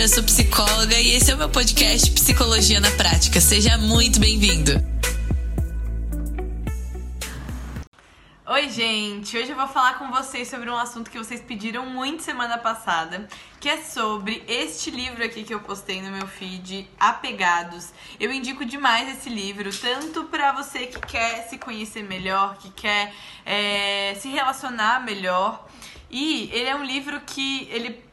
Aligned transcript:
Flora, 0.00 0.08
sou 0.08 0.22
psicóloga 0.22 0.98
e 0.98 1.14
esse 1.14 1.30
é 1.30 1.34
o 1.34 1.36
meu 1.36 1.50
podcast 1.50 2.10
Psicologia 2.12 2.80
na 2.80 2.90
Prática. 2.92 3.38
Seja 3.38 3.76
muito 3.76 4.18
bem-vindo. 4.18 4.72
Oi, 8.46 8.70
gente! 8.70 9.36
Hoje 9.36 9.50
eu 9.50 9.56
vou 9.56 9.68
falar 9.68 9.98
com 9.98 10.10
vocês 10.10 10.48
sobre 10.48 10.70
um 10.70 10.76
assunto 10.76 11.10
que 11.10 11.18
vocês 11.18 11.42
pediram 11.42 11.84
muito 11.84 12.22
semana 12.22 12.56
passada, 12.56 13.28
que 13.60 13.68
é 13.68 13.76
sobre 13.82 14.42
este 14.48 14.90
livro 14.90 15.22
aqui 15.22 15.44
que 15.44 15.52
eu 15.52 15.60
postei 15.60 16.00
no 16.00 16.10
meu 16.10 16.26
feed, 16.26 16.88
Apegados. 16.98 17.90
Eu 18.18 18.32
indico 18.32 18.64
demais 18.64 19.06
esse 19.18 19.28
livro, 19.28 19.70
tanto 19.70 20.24
para 20.24 20.52
você 20.52 20.86
que 20.86 20.98
quer 21.00 21.46
se 21.48 21.58
conhecer 21.58 22.02
melhor, 22.02 22.56
que 22.56 22.70
quer 22.70 23.12
é, 23.44 24.16
se 24.18 24.30
relacionar 24.30 25.04
melhor. 25.04 25.68
E 26.10 26.48
ele 26.54 26.68
é 26.70 26.74
um 26.74 26.84
livro 26.84 27.20
que 27.20 27.68
ele 27.70 28.09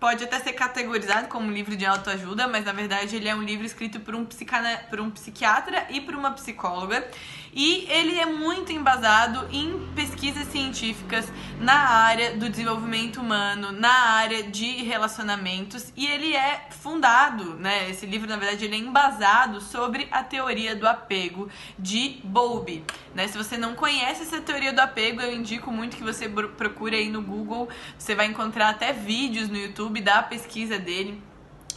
pode 0.00 0.24
até 0.24 0.40
ser 0.40 0.54
categorizado 0.54 1.28
como 1.28 1.52
livro 1.52 1.76
de 1.76 1.84
autoajuda, 1.84 2.48
mas 2.48 2.64
na 2.64 2.72
verdade 2.72 3.14
ele 3.16 3.28
é 3.28 3.34
um 3.34 3.42
livro 3.42 3.66
escrito 3.66 4.00
por 4.00 4.14
um, 4.14 4.24
psicana, 4.24 4.80
por 4.88 4.98
um 4.98 5.10
psiquiatra 5.10 5.86
e 5.90 6.00
por 6.00 6.14
uma 6.14 6.30
psicóloga. 6.32 7.06
E 7.54 7.86
ele 7.88 8.18
é 8.18 8.26
muito 8.26 8.72
embasado 8.72 9.48
em 9.50 9.88
pesquisas 9.94 10.46
científicas 10.48 11.30
na 11.60 11.74
área 11.74 12.36
do 12.36 12.48
desenvolvimento 12.48 13.20
humano, 13.20 13.72
na 13.72 13.92
área 14.12 14.42
de 14.42 14.82
relacionamentos, 14.82 15.92
e 15.96 16.06
ele 16.06 16.34
é 16.34 16.68
fundado, 16.70 17.54
né? 17.54 17.90
Esse 17.90 18.06
livro, 18.06 18.28
na 18.28 18.36
verdade, 18.36 18.64
ele 18.64 18.76
é 18.76 18.78
embasado 18.78 19.60
sobre 19.60 20.08
a 20.10 20.22
teoria 20.22 20.74
do 20.74 20.86
apego 20.86 21.48
de 21.78 22.20
Bowlby. 22.24 22.84
Né? 23.14 23.28
Se 23.28 23.36
você 23.36 23.56
não 23.56 23.74
conhece 23.74 24.22
essa 24.22 24.40
teoria 24.40 24.72
do 24.72 24.80
apego, 24.80 25.20
eu 25.20 25.32
indico 25.32 25.70
muito 25.70 25.96
que 25.96 26.02
você 26.02 26.28
procure 26.28 26.96
aí 26.96 27.08
no 27.08 27.22
Google. 27.22 27.68
Você 27.98 28.14
vai 28.14 28.26
encontrar 28.26 28.70
até 28.70 28.92
vídeos 28.92 29.48
no 29.48 29.56
YouTube 29.56 30.00
da 30.00 30.22
pesquisa 30.22 30.78
dele. 30.78 31.29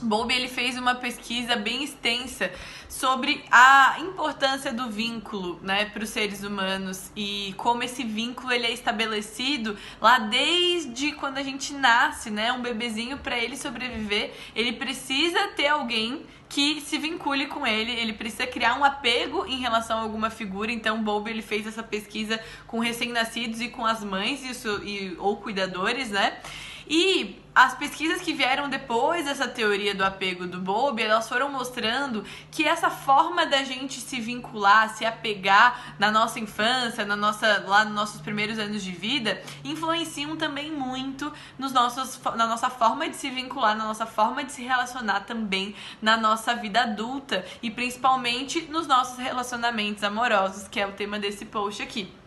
Bowlby 0.04 0.34
ele 0.34 0.48
fez 0.48 0.78
uma 0.78 0.96
pesquisa 0.96 1.56
bem 1.56 1.84
extensa 1.84 2.52
sobre 2.88 3.44
a 3.50 3.96
importância 4.00 4.72
do 4.72 4.90
vínculo, 4.90 5.60
né, 5.64 5.86
para 5.86 6.04
os 6.04 6.10
seres 6.10 6.44
humanos 6.44 7.12
e 7.16 7.54
como 7.58 7.82
esse 7.82 8.04
vínculo 8.04 8.52
ele 8.52 8.68
é 8.68 8.72
estabelecido 8.72 9.78
lá 10.00 10.20
desde 10.20 11.12
quando 11.14 11.38
a 11.38 11.44
gente 11.44 11.74
nasce, 11.74 12.30
né, 12.30 12.52
um 12.52 12.62
bebezinho 12.62 13.18
para 13.18 13.38
ele 13.38 13.58
sobreviver, 13.58 14.34
ele 14.56 14.74
precisa 14.74 15.48
ter 15.50 15.68
alguém 15.68 16.26
que 16.54 16.82
se 16.82 17.00
vincule 17.00 17.48
com 17.48 17.66
ele, 17.66 17.92
ele 17.92 18.14
precisa 18.14 18.46
criar 18.46 18.80
um 18.80 18.84
apego 18.84 19.44
em 19.48 19.60
relação 19.60 19.98
a 19.98 20.02
alguma 20.04 20.30
figura. 20.30 20.72
Então, 20.72 21.04
Bowlby 21.04 21.32
ele 21.32 21.42
fez 21.42 21.66
essa 21.66 21.82
pesquisa 21.82 22.40
com 22.68 22.78
recém-nascidos 22.78 23.60
e 23.60 23.70
com 23.70 23.84
as 23.84 24.04
mães 24.04 24.64
e, 24.84 25.16
ou 25.18 25.38
cuidadores, 25.38 26.12
né? 26.12 26.38
E 26.88 27.42
as 27.56 27.76
pesquisas 27.76 28.22
que 28.22 28.34
vieram 28.34 28.68
depois 28.68 29.26
dessa 29.26 29.48
teoria 29.48 29.94
do 29.94 30.04
apego 30.04 30.48
do 30.48 30.60
Bowlby, 30.60 31.04
elas 31.04 31.30
foram 31.30 31.52
mostrando 31.52 32.26
que 32.50 32.68
essa 32.68 32.90
forma 32.90 33.46
da 33.46 33.64
gente 33.64 34.02
se 34.02 34.20
vincular, 34.20 34.90
se 34.96 35.06
apegar 35.06 35.96
na 36.00 36.10
nossa 36.10 36.40
infância, 36.40 37.06
na 37.06 37.16
nossa, 37.16 37.64
lá 37.68 37.86
nos 37.86 37.94
nossos 37.94 38.22
primeiros 38.22 38.58
anos 38.58 38.84
de 38.84 38.92
vida, 38.92 39.40
influenciam 39.64 40.36
também 40.36 40.72
muito 40.72 41.32
nos 41.60 41.72
nossos, 41.72 42.20
na 42.36 42.48
nossa 42.48 42.72
forma 42.72 43.08
de 43.08 43.16
se 43.16 43.30
vincular, 43.30 43.78
na 43.78 43.86
nossa 43.86 44.08
forma 44.08 44.44
de 44.44 44.52
se 44.52 44.64
relacionar 44.64 45.22
também 45.22 45.76
na 46.02 46.18
nossa 46.18 46.56
vida 46.56 46.82
adulta 46.82 47.46
e 47.62 47.70
principalmente 47.70 48.62
nos 48.62 48.88
nossos 48.88 49.20
relacionamentos 49.20 50.04
amorosos, 50.04 50.68
que 50.68 50.80
é 50.80 50.88
o 50.88 50.94
tema 50.94 51.20
desse 51.20 51.46
post 51.46 51.84
aqui. 51.84 52.23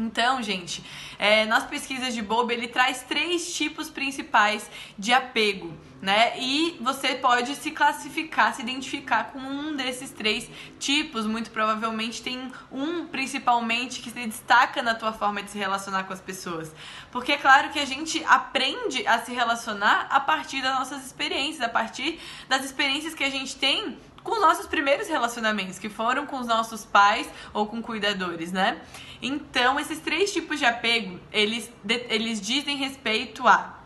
Então, 0.00 0.42
gente, 0.42 0.82
é, 1.18 1.44
nas 1.44 1.66
pesquisas 1.66 2.14
de 2.14 2.22
Bob 2.22 2.50
ele 2.50 2.68
traz 2.68 3.02
três 3.02 3.54
tipos 3.54 3.90
principais 3.90 4.70
de 4.98 5.12
apego, 5.12 5.74
né? 6.00 6.32
E 6.38 6.78
você 6.80 7.16
pode 7.16 7.54
se 7.56 7.70
classificar, 7.70 8.54
se 8.54 8.62
identificar 8.62 9.24
com 9.24 9.38
um 9.38 9.76
desses 9.76 10.10
três 10.10 10.48
tipos. 10.78 11.26
Muito 11.26 11.50
provavelmente 11.50 12.22
tem 12.22 12.50
um 12.72 13.06
principalmente 13.06 14.00
que 14.00 14.10
se 14.10 14.26
destaca 14.26 14.82
na 14.82 14.94
tua 14.94 15.12
forma 15.12 15.42
de 15.42 15.50
se 15.50 15.58
relacionar 15.58 16.04
com 16.04 16.14
as 16.14 16.20
pessoas. 16.20 16.74
Porque 17.12 17.32
é 17.32 17.36
claro 17.36 17.68
que 17.68 17.78
a 17.78 17.84
gente 17.84 18.24
aprende 18.24 19.06
a 19.06 19.18
se 19.18 19.32
relacionar 19.34 20.06
a 20.08 20.20
partir 20.20 20.62
das 20.62 20.78
nossas 20.78 21.04
experiências, 21.04 21.60
a 21.60 21.68
partir 21.68 22.18
das 22.48 22.64
experiências 22.64 23.14
que 23.14 23.22
a 23.22 23.30
gente 23.30 23.56
tem 23.56 23.98
com 24.22 24.32
os 24.32 24.40
nossos 24.40 24.66
primeiros 24.66 25.08
relacionamentos, 25.08 25.78
que 25.78 25.88
foram 25.88 26.26
com 26.26 26.38
os 26.38 26.46
nossos 26.46 26.84
pais 26.84 27.28
ou 27.52 27.66
com 27.66 27.82
cuidadores, 27.82 28.52
né? 28.52 28.80
Então, 29.22 29.78
esses 29.78 29.98
três 29.98 30.32
tipos 30.32 30.58
de 30.58 30.64
apego, 30.64 31.20
eles, 31.32 31.70
eles 32.08 32.40
dizem 32.40 32.76
respeito 32.76 33.46
a. 33.46 33.76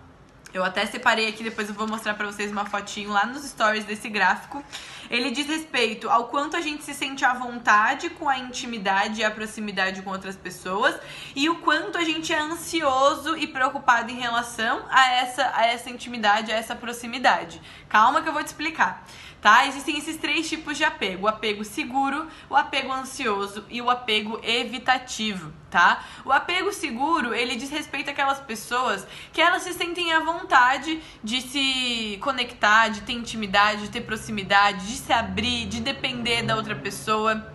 Eu 0.52 0.62
até 0.62 0.86
separei 0.86 1.28
aqui, 1.28 1.42
depois 1.42 1.68
eu 1.68 1.74
vou 1.74 1.88
mostrar 1.88 2.14
para 2.14 2.26
vocês 2.26 2.52
uma 2.52 2.64
fotinho 2.64 3.10
lá 3.10 3.26
nos 3.26 3.42
stories 3.42 3.84
desse 3.84 4.08
gráfico. 4.08 4.62
Ele 5.10 5.32
diz 5.32 5.48
respeito 5.48 6.08
ao 6.08 6.28
quanto 6.28 6.56
a 6.56 6.60
gente 6.60 6.84
se 6.84 6.94
sente 6.94 7.24
à 7.24 7.34
vontade 7.34 8.08
com 8.10 8.28
a 8.28 8.38
intimidade 8.38 9.20
e 9.20 9.24
a 9.24 9.32
proximidade 9.32 10.00
com 10.02 10.10
outras 10.10 10.36
pessoas 10.36 10.94
e 11.34 11.50
o 11.50 11.56
quanto 11.56 11.98
a 11.98 12.04
gente 12.04 12.32
é 12.32 12.38
ansioso 12.38 13.36
e 13.36 13.48
preocupado 13.48 14.12
em 14.12 14.14
relação 14.14 14.86
a 14.88 15.12
essa, 15.14 15.50
a 15.56 15.66
essa 15.66 15.90
intimidade, 15.90 16.52
a 16.52 16.54
essa 16.54 16.76
proximidade. 16.76 17.60
Calma 17.88 18.22
que 18.22 18.28
eu 18.28 18.32
vou 18.32 18.42
te 18.44 18.46
explicar 18.46 19.04
tá? 19.44 19.66
Existem 19.66 19.99
esses 19.99 20.16
três 20.16 20.49
tipos 20.49 20.78
de 20.78 20.84
apego: 20.84 21.25
o 21.25 21.28
apego 21.28 21.62
seguro, 21.65 22.27
o 22.49 22.56
apego 22.56 22.91
ansioso 22.91 23.62
e 23.69 23.82
o 23.82 23.91
apego 23.91 24.41
evitativo, 24.43 25.53
tá? 25.71 26.03
O 26.25 26.32
apego 26.32 26.72
seguro, 26.72 27.34
ele 27.34 27.55
diz 27.55 27.69
respeito 27.69 28.09
àquelas 28.09 28.41
pessoas 28.41 29.06
que 29.34 29.43
elas 29.43 29.60
se 29.60 29.75
sentem 29.75 30.15
à 30.15 30.21
vontade 30.21 30.99
de 31.22 31.43
se 31.43 32.19
conectar, 32.22 32.88
de 32.88 33.03
ter 33.03 33.12
intimidade, 33.12 33.82
de 33.82 33.91
ter 33.91 34.00
proximidade, 34.00 34.87
de 34.87 34.97
se 34.97 35.12
abrir, 35.12 35.66
de 35.66 35.82
depender 35.82 36.43
da 36.43 36.56
outra 36.56 36.75
pessoa 36.75 37.53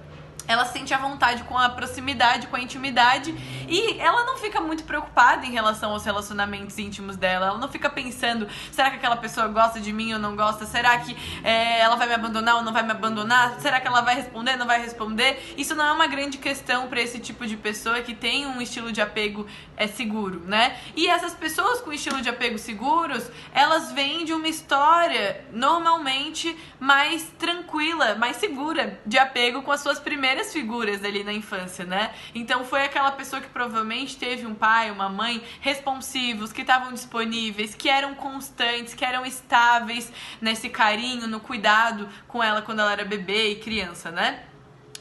ela 0.49 0.65
sente 0.65 0.95
a 0.95 0.97
vontade 0.97 1.43
com 1.43 1.55
a 1.55 1.69
proximidade, 1.69 2.47
com 2.47 2.55
a 2.55 2.59
intimidade 2.59 3.31
e 3.69 3.99
ela 3.99 4.25
não 4.25 4.37
fica 4.37 4.59
muito 4.59 4.83
preocupada 4.83 5.45
em 5.45 5.51
relação 5.51 5.91
aos 5.91 6.03
relacionamentos 6.03 6.77
íntimos 6.77 7.15
dela. 7.15 7.47
Ela 7.47 7.57
não 7.59 7.69
fica 7.69 7.89
pensando: 7.89 8.47
será 8.71 8.89
que 8.89 8.97
aquela 8.97 9.17
pessoa 9.17 9.47
gosta 9.47 9.79
de 9.79 9.93
mim 9.93 10.11
ou 10.13 10.19
não 10.19 10.35
gosta? 10.35 10.65
Será 10.65 10.97
que 10.97 11.15
é, 11.43 11.79
ela 11.79 11.95
vai 11.95 12.07
me 12.07 12.15
abandonar 12.15 12.55
ou 12.55 12.63
não 12.63 12.73
vai 12.73 12.83
me 12.83 12.91
abandonar? 12.91 13.59
Será 13.59 13.79
que 13.79 13.87
ela 13.87 14.01
vai 14.01 14.15
responder 14.15 14.53
ou 14.53 14.57
não 14.57 14.67
vai 14.67 14.81
responder? 14.81 15.53
Isso 15.55 15.75
não 15.75 15.85
é 15.85 15.91
uma 15.91 16.07
grande 16.07 16.39
questão 16.39 16.87
para 16.87 16.99
esse 16.99 17.19
tipo 17.19 17.45
de 17.45 17.55
pessoa 17.55 18.01
que 18.01 18.15
tem 18.15 18.47
um 18.47 18.59
estilo 18.59 18.91
de 18.91 19.01
apego 19.01 19.45
é, 19.77 19.87
seguro, 19.87 20.41
né? 20.45 20.77
E 20.95 21.07
essas 21.07 21.33
pessoas 21.33 21.79
com 21.81 21.93
estilo 21.93 22.21
de 22.21 22.29
apego 22.29 22.57
seguros, 22.57 23.29
elas 23.53 23.91
vêm 23.91 24.25
de 24.25 24.33
uma 24.33 24.47
história 24.47 25.45
normalmente 25.51 26.57
mais 26.79 27.31
tranquila, 27.37 28.15
mais 28.15 28.37
segura 28.37 28.99
de 29.05 29.17
apego 29.17 29.61
com 29.61 29.71
as 29.71 29.81
suas 29.81 29.99
primeiras 29.99 30.51
figuras 30.51 31.03
ali 31.03 31.23
na 31.23 31.33
infância, 31.33 31.85
né? 31.85 32.13
Então 32.33 32.63
foi 32.63 32.83
aquela 32.83 33.11
pessoa 33.11 33.41
que 33.41 33.49
provavelmente 33.59 34.15
teve 34.15 34.45
um 34.45 34.55
pai, 34.55 34.89
uma 34.89 35.09
mãe 35.09 35.43
responsivos, 35.59 36.53
que 36.53 36.61
estavam 36.61 36.93
disponíveis, 36.93 37.75
que 37.75 37.89
eram 37.89 38.15
constantes, 38.15 38.93
que 38.93 39.03
eram 39.03 39.25
estáveis 39.25 40.09
nesse 40.39 40.69
carinho, 40.69 41.27
no 41.27 41.41
cuidado 41.41 42.07
com 42.25 42.41
ela 42.41 42.61
quando 42.61 42.79
ela 42.79 42.93
era 42.93 43.03
bebê 43.03 43.51
e 43.51 43.55
criança, 43.57 44.11
né? 44.11 44.45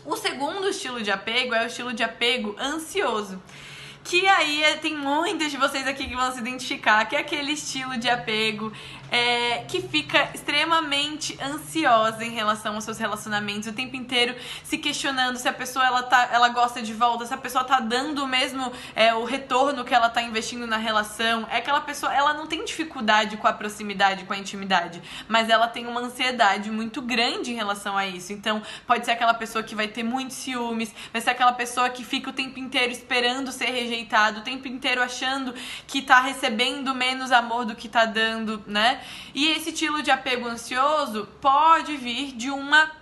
O 0.05 0.17
segundo 0.17 0.69
estilo 0.69 1.01
de 1.01 1.09
apego 1.09 1.55
é 1.55 1.63
o 1.63 1.67
estilo 1.69 1.93
de 1.93 2.03
apego 2.03 2.57
ansioso. 2.59 3.41
Que 4.03 4.27
aí 4.27 4.65
é, 4.65 4.77
tem 4.77 4.97
muitos 4.97 5.53
de 5.53 5.57
vocês 5.57 5.87
aqui 5.87 6.09
que 6.09 6.17
vão 6.17 6.33
se 6.33 6.41
identificar, 6.41 7.05
que 7.05 7.15
é 7.15 7.21
aquele 7.21 7.53
estilo 7.53 7.97
de 7.97 8.11
apego 8.11 8.73
é, 9.11 9.65
que 9.69 9.81
fica 9.81 10.31
extremamente 10.35 11.39
ansiosa 11.43 12.25
em 12.25 12.31
relação 12.31 12.75
aos 12.75 12.85
seus 12.85 12.99
relacionamentos, 12.99 13.69
o 13.69 13.73
tempo 13.73 13.97
inteiro 13.97 14.35
se 14.63 14.79
questionando 14.79 15.37
se 15.37 15.49
a 15.49 15.53
pessoa 15.53 15.87
ela, 15.87 16.03
tá, 16.03 16.29
ela 16.33 16.49
gosta 16.51 16.83
de 16.83 16.93
volta, 16.93 17.27
se 17.27 17.35
a 17.35 17.37
pessoa 17.37 17.65
tá 17.65 17.81
dando 17.81 18.27
mesmo 18.27 18.73
é, 18.95 19.15
o 19.15 19.25
retorno 19.25 19.85
que 19.85 19.95
ela 19.95 20.09
tá 20.09 20.23
investindo 20.23 20.67
na 20.67 20.77
relação. 20.77 21.47
É 21.51 21.59
aquela 21.59 21.81
pessoa, 21.81 22.13
ela 22.15 22.35
não 22.35 22.47
tem 22.47 22.65
dificuldade 22.65 23.37
com 23.37 23.47
a 23.47 23.53
proximidade, 23.53 24.25
com 24.25 24.33
a 24.33 24.39
intimidade, 24.39 25.03
mas 25.27 25.49
ela 25.49 25.69
tem 25.69 25.87
uma 25.87 26.01
ansiedade 26.01 26.71
muito 26.71 27.01
grande 27.01 27.53
em 27.53 27.55
relação 27.55 27.97
a 27.97 28.07
isso. 28.07 28.33
Então, 28.33 28.63
pode 28.87 29.05
ser 29.05 29.13
aquela 29.13 29.35
pessoa 29.35 29.63
que 29.63 29.75
vai 29.75 29.89
ter 29.89 30.03
muitos 30.03 30.37
ciúmes, 30.37 30.95
vai 31.13 31.21
ser 31.21 31.31
aquela 31.31 31.53
pessoa 31.53 31.89
que 31.89 32.05
fica 32.05 32.31
o 32.31 32.33
tempo 32.33 32.59
inteiro 32.59 32.93
esperando 32.93 33.51
ser 33.53 33.71
rejeitado, 33.71 34.41
o 34.41 34.43
tempo 34.43 34.69
inteiro 34.69 35.03
achando 35.03 35.55
que 35.87 36.03
tá 36.03 36.21
recebendo 36.21 36.95
menos 36.95 37.33
amor 37.33 37.65
do 37.65 37.75
que 37.75 37.89
tá 37.89 38.05
dando, 38.05 38.63
né? 38.67 38.98
E 39.35 39.49
esse 39.49 39.71
estilo 39.71 40.03
de 40.03 40.11
apego 40.11 40.47
ansioso 40.47 41.29
pode 41.41 41.97
vir 41.97 42.33
de 42.33 42.51
uma 42.51 42.98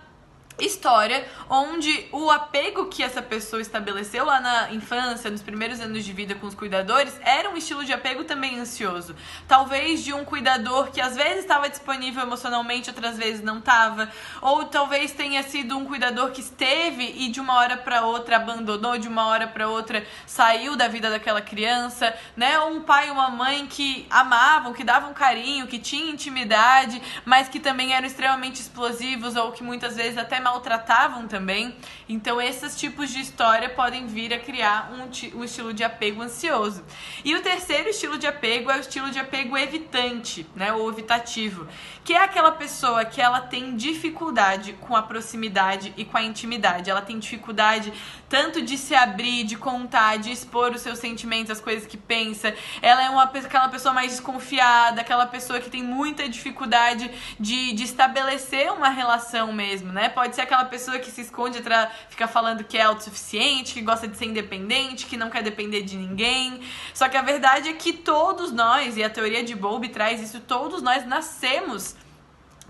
história 0.59 1.25
onde 1.49 2.07
o 2.11 2.29
apego 2.31 2.87
que 2.87 3.03
essa 3.03 3.21
pessoa 3.21 3.61
estabeleceu 3.61 4.25
lá 4.25 4.39
na 4.39 4.73
infância, 4.73 5.29
nos 5.29 5.41
primeiros 5.41 5.79
anos 5.79 6.03
de 6.03 6.11
vida 6.11 6.35
com 6.35 6.47
os 6.47 6.55
cuidadores, 6.55 7.13
era 7.21 7.49
um 7.49 7.57
estilo 7.57 7.85
de 7.85 7.93
apego 7.93 8.23
também 8.23 8.59
ansioso. 8.59 9.15
Talvez 9.47 10.03
de 10.03 10.13
um 10.13 10.25
cuidador 10.25 10.91
que 10.91 10.99
às 10.99 11.15
vezes 11.15 11.39
estava 11.39 11.69
disponível 11.69 12.23
emocionalmente, 12.23 12.89
outras 12.89 13.17
vezes 13.17 13.41
não 13.41 13.59
estava, 13.59 14.09
ou 14.41 14.65
talvez 14.65 15.11
tenha 15.11 15.43
sido 15.43 15.77
um 15.77 15.85
cuidador 15.85 16.31
que 16.31 16.41
esteve 16.41 17.03
e 17.17 17.29
de 17.29 17.39
uma 17.39 17.55
hora 17.55 17.77
para 17.77 18.05
outra 18.05 18.37
abandonou, 18.37 18.97
de 18.97 19.07
uma 19.07 19.27
hora 19.27 19.47
para 19.47 19.67
outra 19.67 20.05
saiu 20.25 20.75
da 20.75 20.87
vida 20.87 21.09
daquela 21.09 21.41
criança, 21.41 22.13
né? 22.35 22.59
Ou 22.59 22.71
um 22.71 22.81
pai 22.81 23.07
e 23.07 23.11
uma 23.11 23.29
mãe 23.29 23.67
que 23.67 24.05
amavam, 24.09 24.73
que 24.73 24.83
davam 24.83 25.13
carinho, 25.13 25.67
que 25.67 25.79
tinham 25.79 26.09
intimidade, 26.09 27.01
mas 27.25 27.47
que 27.47 27.59
também 27.59 27.93
eram 27.93 28.07
extremamente 28.07 28.61
explosivos 28.61 29.35
ou 29.35 29.51
que 29.51 29.63
muitas 29.63 29.95
vezes 29.95 30.17
até 30.17 30.39
maltratavam 30.47 31.27
também. 31.27 31.75
Então, 32.07 32.41
esses 32.41 32.79
tipos 32.79 33.09
de 33.09 33.19
história 33.19 33.69
podem 33.69 34.07
vir 34.07 34.33
a 34.33 34.39
criar 34.39 34.91
um, 34.93 35.39
um 35.39 35.43
estilo 35.43 35.73
de 35.73 35.83
apego 35.83 36.21
ansioso. 36.21 36.83
E 37.23 37.35
o 37.35 37.41
terceiro 37.41 37.89
estilo 37.89 38.17
de 38.17 38.25
apego 38.25 38.71
é 38.71 38.77
o 38.77 38.79
estilo 38.79 39.11
de 39.11 39.19
apego 39.19 39.57
evitante, 39.57 40.47
né, 40.55 40.71
ou 40.71 40.89
evitativo, 40.89 41.67
que 42.03 42.13
é 42.13 42.23
aquela 42.23 42.51
pessoa 42.51 43.03
que 43.03 43.21
ela 43.21 43.41
tem 43.41 43.75
dificuldade 43.75 44.73
com 44.79 44.95
a 44.95 45.01
proximidade 45.01 45.93
e 45.97 46.05
com 46.05 46.17
a 46.17 46.23
intimidade. 46.23 46.89
Ela 46.89 47.01
tem 47.01 47.19
dificuldade 47.19 47.91
tanto 48.29 48.61
de 48.61 48.77
se 48.77 48.93
abrir, 48.93 49.43
de 49.43 49.55
contar, 49.55 50.17
de 50.17 50.31
expor 50.31 50.71
os 50.71 50.81
seus 50.81 50.99
sentimentos, 50.99 51.51
as 51.51 51.61
coisas 51.61 51.85
que 51.85 51.97
pensa. 51.97 52.53
Ela 52.81 53.03
é 53.03 53.09
uma 53.09 53.23
aquela 53.23 53.69
pessoa 53.69 53.93
mais 53.93 54.11
desconfiada, 54.11 55.01
aquela 55.01 55.25
pessoa 55.25 55.59
que 55.59 55.69
tem 55.69 55.83
muita 55.83 56.27
dificuldade 56.27 57.09
de, 57.39 57.73
de 57.73 57.83
estabelecer 57.83 58.71
uma 58.71 58.89
relação 58.89 59.53
mesmo, 59.53 59.91
né? 59.91 60.09
Pode 60.09 60.35
ser 60.35 60.41
aquela 60.41 60.65
pessoa 60.65 60.99
que 60.99 61.11
se 61.11 61.21
esconde 61.21 61.59
atrás, 61.59 61.89
fica 62.09 62.27
falando 62.27 62.63
que 62.63 62.77
é 62.77 62.81
autossuficiente, 62.81 63.73
que 63.73 63.81
gosta 63.81 64.07
de 64.07 64.17
ser 64.17 64.25
independente, 64.25 65.05
que 65.05 65.17
não 65.17 65.29
quer 65.29 65.43
depender 65.43 65.83
de 65.83 65.95
ninguém. 65.95 66.61
Só 66.93 67.07
que 67.07 67.17
a 67.17 67.21
verdade 67.21 67.69
é 67.69 67.73
que 67.73 67.93
todos 67.93 68.51
nós, 68.51 68.97
e 68.97 69.03
a 69.03 69.09
teoria 69.09 69.43
de 69.43 69.55
Bowlby 69.55 69.89
traz 69.89 70.21
isso, 70.21 70.39
todos 70.41 70.81
nós 70.81 71.05
nascemos 71.05 71.95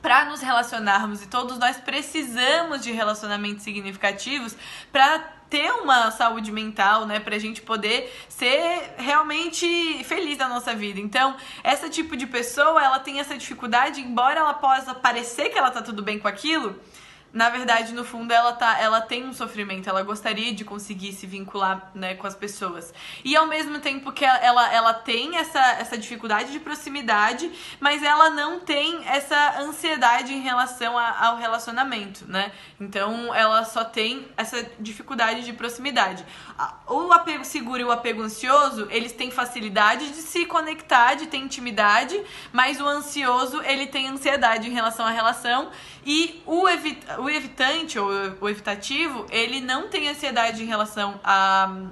para 0.01 0.25
nos 0.25 0.41
relacionarmos 0.41 1.23
e 1.23 1.27
todos 1.27 1.57
nós 1.57 1.77
precisamos 1.77 2.81
de 2.81 2.91
relacionamentos 2.91 3.63
significativos 3.63 4.55
para 4.91 5.36
ter 5.49 5.71
uma 5.71 6.11
saúde 6.11 6.51
mental, 6.51 7.05
né, 7.05 7.19
pra 7.19 7.39
gente 7.39 7.61
poder 7.61 8.13
ser 8.27 8.95
realmente 8.97 10.03
feliz 10.03 10.37
na 10.37 10.47
nossa 10.47 10.73
vida. 10.73 10.99
Então, 10.99 11.35
essa 11.63 11.89
tipo 11.89 12.15
de 12.17 12.27
pessoa, 12.27 12.83
ela 12.83 12.99
tem 12.99 13.19
essa 13.19 13.37
dificuldade, 13.37 14.01
embora 14.01 14.39
ela 14.39 14.53
possa 14.53 14.93
parecer 14.93 15.49
que 15.49 15.57
ela 15.57 15.71
tá 15.71 15.81
tudo 15.81 16.03
bem 16.03 16.19
com 16.19 16.27
aquilo, 16.27 16.75
na 17.37 17.51
verdade, 17.51 17.93
no 17.93 18.03
fundo, 18.03 18.33
ela, 18.33 18.51
tá, 18.51 18.79
ela 18.79 18.99
tem 18.99 19.23
um 19.23 19.31
sofrimento, 19.31 19.87
ela 19.87 20.01
gostaria 20.01 20.51
de 20.51 20.65
conseguir 20.65 21.13
se 21.13 21.27
vincular 21.27 21.91
né, 21.93 22.15
com 22.15 22.25
as 22.25 22.33
pessoas. 22.33 22.91
E 23.23 23.35
ao 23.35 23.45
mesmo 23.45 23.79
tempo 23.79 24.11
que 24.11 24.25
ela, 24.25 24.73
ela 24.73 24.91
tem 24.91 25.37
essa, 25.37 25.61
essa 25.73 25.95
dificuldade 25.95 26.51
de 26.51 26.59
proximidade, 26.59 27.51
mas 27.79 28.01
ela 28.01 28.31
não 28.31 28.59
tem 28.59 29.07
essa 29.07 29.59
ansiedade 29.59 30.33
em 30.33 30.41
relação 30.41 30.97
a, 30.97 31.27
ao 31.27 31.37
relacionamento, 31.37 32.25
né? 32.27 32.51
Então 32.79 33.31
ela 33.35 33.63
só 33.65 33.85
tem 33.85 34.27
essa 34.35 34.67
dificuldade 34.79 35.45
de 35.45 35.53
proximidade. 35.53 36.25
O 36.87 37.13
apego 37.13 37.45
seguro 37.45 37.81
e 37.81 37.85
o 37.85 37.91
apego 37.91 38.23
ansioso, 38.23 38.87
eles 38.89 39.11
têm 39.11 39.29
facilidade 39.29 40.09
de 40.09 40.23
se 40.23 40.43
conectar, 40.47 41.13
de 41.13 41.27
ter 41.27 41.37
intimidade, 41.37 42.19
mas 42.51 42.81
o 42.81 42.87
ansioso, 42.87 43.61
ele 43.61 43.85
tem 43.85 44.07
ansiedade 44.07 44.67
em 44.67 44.73
relação 44.73 45.05
à 45.05 45.11
relação 45.11 45.69
e 46.03 46.41
o, 46.45 46.69
evi 46.69 46.97
o 47.17 47.26
evitante 47.29 47.97
ou 47.99 48.09
o 48.41 48.49
evitativo, 48.49 49.25
ele 49.29 49.59
não 49.59 49.87
tem 49.87 50.09
ansiedade 50.09 50.63
em 50.63 50.65
relação 50.65 51.19
a 51.23 51.87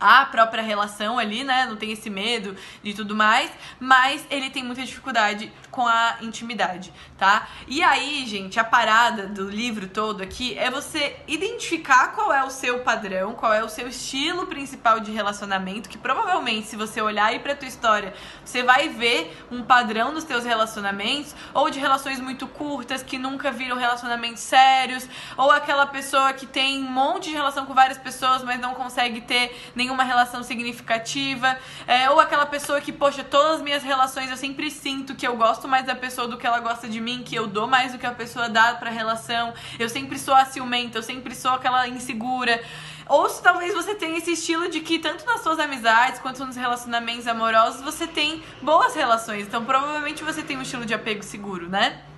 a 0.00 0.24
própria 0.24 0.62
relação 0.62 1.18
ali, 1.18 1.44
né? 1.44 1.66
Não 1.66 1.76
tem 1.76 1.92
esse 1.92 2.08
medo 2.08 2.56
de 2.82 2.94
tudo 2.94 3.14
mais, 3.14 3.50
mas 3.78 4.24
ele 4.30 4.48
tem 4.48 4.64
muita 4.64 4.82
dificuldade 4.82 5.52
com 5.70 5.86
a 5.86 6.16
intimidade, 6.22 6.92
tá? 7.18 7.46
E 7.68 7.82
aí, 7.82 8.26
gente, 8.26 8.58
a 8.58 8.64
parada 8.64 9.26
do 9.26 9.48
livro 9.48 9.88
todo 9.88 10.22
aqui 10.22 10.58
é 10.58 10.70
você 10.70 11.16
identificar 11.28 12.08
qual 12.08 12.32
é 12.32 12.42
o 12.42 12.50
seu 12.50 12.80
padrão, 12.80 13.34
qual 13.34 13.52
é 13.52 13.62
o 13.62 13.68
seu 13.68 13.88
estilo 13.88 14.46
principal 14.46 14.98
de 15.00 15.10
relacionamento, 15.10 15.88
que 15.88 15.98
provavelmente 15.98 16.66
se 16.66 16.76
você 16.76 17.00
olhar 17.00 17.26
aí 17.26 17.38
pra 17.38 17.54
tua 17.54 17.68
história, 17.68 18.14
você 18.44 18.62
vai 18.62 18.88
ver 18.88 19.36
um 19.50 19.62
padrão 19.62 20.12
nos 20.12 20.24
teus 20.24 20.44
relacionamentos, 20.44 21.34
ou 21.52 21.70
de 21.70 21.78
relações 21.78 22.20
muito 22.20 22.46
curtas, 22.46 23.02
que 23.02 23.18
nunca 23.18 23.52
viram 23.52 23.76
relacionamentos 23.76 24.42
sérios, 24.42 25.08
ou 25.36 25.50
aquela 25.50 25.86
pessoa 25.86 26.32
que 26.32 26.46
tem 26.46 26.82
um 26.82 26.90
monte 26.90 27.28
de 27.28 27.34
relação 27.34 27.66
com 27.66 27.74
várias 27.74 27.98
pessoas, 27.98 28.42
mas 28.42 28.58
não 28.58 28.74
consegue 28.74 29.20
ter 29.20 29.56
nenhuma 29.90 30.04
relação 30.04 30.42
significativa, 30.42 31.58
é, 31.86 32.08
ou 32.10 32.20
aquela 32.20 32.46
pessoa 32.46 32.80
que, 32.80 32.92
poxa, 32.92 33.24
todas 33.24 33.56
as 33.56 33.62
minhas 33.62 33.82
relações 33.82 34.30
eu 34.30 34.36
sempre 34.36 34.70
sinto 34.70 35.14
que 35.16 35.26
eu 35.26 35.36
gosto 35.36 35.66
mais 35.66 35.84
da 35.84 35.96
pessoa 35.96 36.28
do 36.28 36.38
que 36.38 36.46
ela 36.46 36.60
gosta 36.60 36.88
de 36.88 37.00
mim, 37.00 37.22
que 37.24 37.34
eu 37.34 37.46
dou 37.46 37.66
mais 37.66 37.92
do 37.92 37.98
que 37.98 38.06
a 38.06 38.12
pessoa 38.12 38.48
dá 38.48 38.74
pra 38.74 38.88
relação. 38.90 39.52
Eu 39.78 39.88
sempre 39.88 40.18
sou 40.18 40.34
a 40.34 40.44
ciumenta, 40.44 40.98
eu 40.98 41.02
sempre 41.02 41.34
sou 41.34 41.50
aquela 41.50 41.88
insegura. 41.88 42.62
Ou 43.08 43.28
se 43.28 43.42
talvez 43.42 43.74
você 43.74 43.96
tenha 43.96 44.16
esse 44.16 44.32
estilo 44.32 44.68
de 44.70 44.80
que 44.80 45.00
tanto 45.00 45.26
nas 45.26 45.42
suas 45.42 45.58
amizades 45.58 46.20
quanto 46.20 46.44
nos 46.46 46.54
relacionamentos 46.54 47.26
amorosos 47.26 47.82
você 47.82 48.06
tem 48.06 48.40
boas 48.62 48.94
relações. 48.94 49.48
Então 49.48 49.64
provavelmente 49.64 50.22
você 50.22 50.42
tem 50.42 50.56
um 50.56 50.62
estilo 50.62 50.86
de 50.86 50.94
apego 50.94 51.24
seguro, 51.24 51.68
né? 51.68 52.09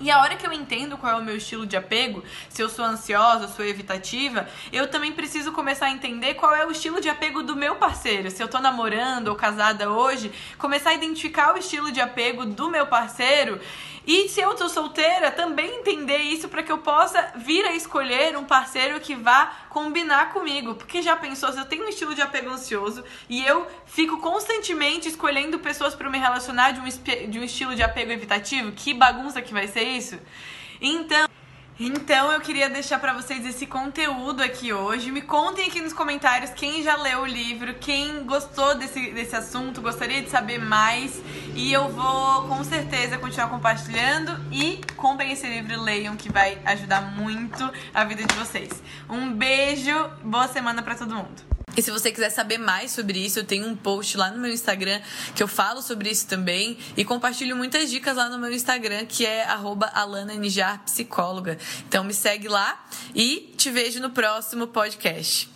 E 0.00 0.10
a 0.10 0.18
hora 0.22 0.34
que 0.34 0.46
eu 0.46 0.52
entendo 0.52 0.96
qual 0.96 1.12
é 1.12 1.16
o 1.16 1.22
meu 1.22 1.36
estilo 1.36 1.66
de 1.66 1.76
apego, 1.76 2.24
se 2.48 2.62
eu 2.62 2.70
sou 2.70 2.82
ansiosa, 2.82 3.46
sou 3.48 3.62
evitativa, 3.62 4.48
eu 4.72 4.88
também 4.88 5.12
preciso 5.12 5.52
começar 5.52 5.86
a 5.86 5.90
entender 5.90 6.34
qual 6.34 6.54
é 6.54 6.64
o 6.64 6.70
estilo 6.70 7.02
de 7.02 7.08
apego 7.10 7.42
do 7.42 7.54
meu 7.54 7.76
parceiro. 7.76 8.30
Se 8.30 8.42
eu 8.42 8.48
tô 8.48 8.58
namorando 8.60 9.28
ou 9.28 9.36
casada 9.36 9.90
hoje, 9.90 10.32
começar 10.56 10.90
a 10.90 10.94
identificar 10.94 11.54
o 11.54 11.58
estilo 11.58 11.92
de 11.92 12.00
apego 12.00 12.46
do 12.46 12.70
meu 12.70 12.86
parceiro 12.86 13.60
e 14.06 14.28
se 14.28 14.40
eu 14.40 14.54
tô 14.54 14.68
solteira, 14.68 15.30
também 15.30 15.76
entender 15.76 16.18
isso 16.18 16.48
para 16.48 16.62
que 16.62 16.72
eu 16.72 16.78
possa 16.78 17.32
vir 17.36 17.64
a 17.64 17.74
escolher 17.74 18.36
um 18.36 18.44
parceiro 18.44 18.98
que 19.00 19.14
vá 19.14 19.52
combinar 19.68 20.32
comigo. 20.32 20.74
Porque 20.74 21.02
já 21.02 21.16
pensou, 21.16 21.52
se 21.52 21.58
eu 21.58 21.64
tenho 21.64 21.84
um 21.84 21.88
estilo 21.88 22.14
de 22.14 22.22
apego 22.22 22.50
ansioso 22.50 23.04
e 23.28 23.44
eu 23.44 23.66
fico 23.86 24.18
constantemente 24.18 25.08
escolhendo 25.08 25.58
pessoas 25.58 25.94
para 25.94 26.08
me 26.08 26.18
relacionar 26.18 26.72
de 26.72 26.80
um, 26.80 27.30
de 27.30 27.38
um 27.38 27.44
estilo 27.44 27.74
de 27.74 27.82
apego 27.82 28.10
evitativo, 28.12 28.72
que 28.72 28.94
bagunça 28.94 29.42
que 29.42 29.52
vai 29.52 29.68
ser 29.68 29.84
isso? 29.84 30.18
Então. 30.80 31.28
Então 31.82 32.30
eu 32.30 32.38
queria 32.42 32.68
deixar 32.68 32.98
para 32.98 33.14
vocês 33.14 33.46
esse 33.46 33.66
conteúdo 33.66 34.42
aqui 34.42 34.70
hoje. 34.70 35.10
Me 35.10 35.22
contem 35.22 35.66
aqui 35.66 35.80
nos 35.80 35.94
comentários 35.94 36.50
quem 36.50 36.82
já 36.82 36.94
leu 36.94 37.22
o 37.22 37.26
livro, 37.26 37.72
quem 37.72 38.22
gostou 38.24 38.74
desse, 38.74 39.12
desse 39.12 39.34
assunto, 39.34 39.80
gostaria 39.80 40.20
de 40.20 40.28
saber 40.28 40.58
mais. 40.58 41.18
E 41.54 41.72
eu 41.72 41.88
vou 41.88 42.42
com 42.48 42.62
certeza 42.64 43.16
continuar 43.16 43.48
compartilhando 43.48 44.38
e 44.52 44.82
comprem 44.94 45.32
esse 45.32 45.46
livro 45.46 45.80
leiam 45.80 46.18
que 46.18 46.30
vai 46.30 46.58
ajudar 46.66 47.00
muito 47.16 47.72
a 47.94 48.04
vida 48.04 48.24
de 48.24 48.34
vocês. 48.34 48.82
Um 49.08 49.32
beijo, 49.32 50.06
boa 50.22 50.48
semana 50.48 50.82
para 50.82 50.96
todo 50.96 51.14
mundo. 51.14 51.49
E 51.76 51.82
se 51.82 51.90
você 51.90 52.10
quiser 52.10 52.30
saber 52.30 52.58
mais 52.58 52.90
sobre 52.90 53.18
isso, 53.18 53.38
eu 53.38 53.44
tenho 53.44 53.66
um 53.66 53.76
post 53.76 54.16
lá 54.16 54.30
no 54.30 54.38
meu 54.38 54.52
Instagram 54.52 55.00
que 55.34 55.42
eu 55.42 55.48
falo 55.48 55.82
sobre 55.82 56.10
isso 56.10 56.26
também 56.26 56.78
e 56.96 57.04
compartilho 57.04 57.56
muitas 57.56 57.90
dicas 57.90 58.16
lá 58.16 58.28
no 58.28 58.38
meu 58.38 58.52
Instagram, 58.52 59.06
que 59.06 59.24
é 59.24 59.46
@alana_psicóloga. 59.46 61.58
Então 61.88 62.04
me 62.04 62.12
segue 62.12 62.48
lá 62.48 62.84
e 63.14 63.54
te 63.56 63.70
vejo 63.70 64.00
no 64.00 64.10
próximo 64.10 64.66
podcast. 64.66 65.48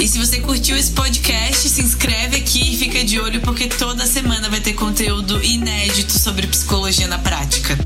E 0.00 0.08
se 0.08 0.18
você 0.18 0.40
curtiu 0.40 0.76
esse 0.76 0.92
podcast, 0.92 1.66
se 1.66 1.80
inscreve 1.80 2.36
aqui 2.36 2.74
e 2.74 2.76
fica 2.76 3.02
de 3.02 3.18
olho 3.18 3.40
porque 3.40 3.68
toda 3.68 4.06
semana 4.06 4.50
vai 4.50 4.60
ter 4.60 4.74
conteúdo 4.74 5.42
inédito 5.42 6.12
sobre 6.12 6.46
psicologia 6.46 7.08
na 7.08 7.18
prática. 7.18 7.78